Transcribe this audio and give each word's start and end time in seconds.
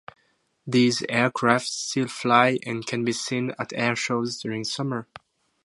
These 0.65 1.03
aircraft 1.09 1.67
still 1.67 2.07
fly 2.07 2.57
and 2.65 2.83
can 2.83 3.05
be 3.05 3.11
seen 3.11 3.53
at 3.59 3.71
air 3.71 3.95
shows 3.95 4.39
during 4.41 4.63
summer. 4.63 5.07